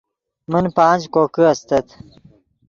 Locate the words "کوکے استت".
1.13-1.87